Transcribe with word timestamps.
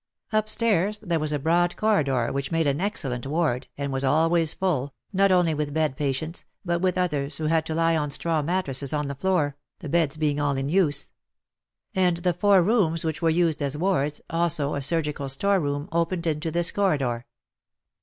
Upstairs 0.31 0.97
there 0.97 1.19
was 1.19 1.31
a 1.31 1.37
broad 1.37 1.75
corridor 1.77 2.31
which 2.33 2.51
made 2.51 2.65
an 2.65 2.81
excellent 2.81 3.27
ward, 3.27 3.67
and 3.77 3.93
was 3.93 4.03
always 4.03 4.55
full, 4.55 4.95
not 5.13 5.31
only 5.31 5.53
with 5.53 5.75
bed 5.75 5.95
patients, 5.95 6.43
but 6.65 6.81
with 6.81 6.97
others 6.97 7.37
who 7.37 7.43
had 7.43 7.67
to 7.67 7.75
lie 7.75 7.95
on 7.95 8.09
straw 8.09 8.41
mattresses 8.41 8.93
on 8.93 9.07
the 9.07 9.13
floor, 9.13 9.57
the 9.77 9.89
beds 9.89 10.17
being 10.17 10.39
all 10.39 10.57
in 10.57 10.69
use; 10.69 11.11
and 11.93 12.17
the 12.17 12.33
four 12.33 12.63
rooms 12.63 13.05
which 13.05 13.21
were 13.21 13.29
used 13.29 13.61
as 13.61 13.77
wards, 13.77 14.21
also 14.27 14.73
a 14.73 14.81
surgical 14.81 15.29
store 15.29 15.59
room, 15.59 15.87
opened 15.91 16.25
into 16.25 16.49
this 16.49 16.71
corridor. 16.71 17.27